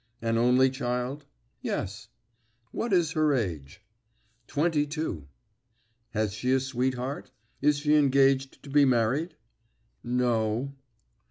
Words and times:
"An 0.19 0.35
only 0.35 0.71
child?" 0.71 1.25
"Yes." 1.61 2.07
"What 2.71 2.91
is 2.91 3.11
her 3.11 3.35
age?" 3.35 3.83
"Twenty 4.47 4.87
two." 4.87 5.27
"Has 6.09 6.33
she 6.33 6.51
a 6.53 6.59
sweetheart? 6.59 7.29
Is 7.61 7.77
she 7.77 7.93
engaged 7.95 8.63
to 8.63 8.71
be 8.71 8.83
married?" 8.83 9.35
"No." 10.03 10.73